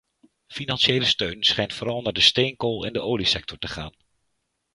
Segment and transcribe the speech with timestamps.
[0.47, 3.93] Financiële steun schijnt vooral naar de steenkool- en de oliesector te gaan.